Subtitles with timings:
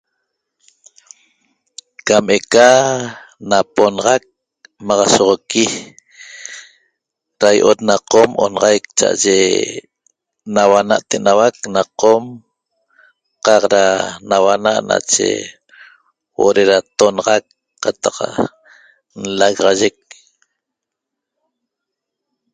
[2.07, 2.67] Cameca
[3.49, 4.23] naponaxaq
[4.87, 5.63] maxasogueqpi
[7.39, 9.37] taiaoot na qom onaxaic chaye
[10.55, 12.23] nauana enauaq na qom
[13.45, 13.83] cac da
[14.29, 15.27] nauana nache
[16.35, 17.43] huoo na ntonaxaq
[17.83, 18.17] cataq
[19.37, 19.97] l'laxayeq